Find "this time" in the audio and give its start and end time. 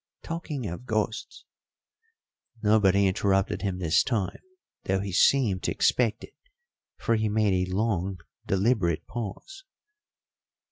3.77-4.39